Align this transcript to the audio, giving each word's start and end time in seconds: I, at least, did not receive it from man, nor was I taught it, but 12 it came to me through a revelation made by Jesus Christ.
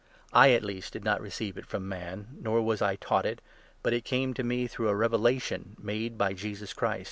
I, 0.33 0.49
at 0.53 0.63
least, 0.63 0.93
did 0.93 1.03
not 1.03 1.21
receive 1.21 1.59
it 1.59 1.65
from 1.67 1.87
man, 1.87 2.29
nor 2.41 2.59
was 2.63 2.81
I 2.81 2.95
taught 2.95 3.23
it, 3.23 3.39
but 3.83 3.91
12 3.91 3.97
it 3.99 4.03
came 4.03 4.33
to 4.33 4.43
me 4.43 4.65
through 4.65 4.89
a 4.89 4.95
revelation 4.95 5.75
made 5.79 6.17
by 6.17 6.33
Jesus 6.33 6.73
Christ. 6.73 6.99